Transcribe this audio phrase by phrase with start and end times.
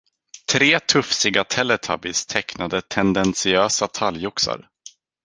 [0.51, 4.69] Tre tufsiga teletubbies tecknade tendentiösa talgoxar.